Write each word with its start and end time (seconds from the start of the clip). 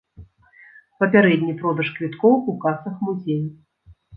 Папярэдні 1.03 1.53
продаж 1.61 1.93
квіткоў 1.99 2.33
у 2.55 2.59
касах 2.65 2.95
музею. 3.11 3.41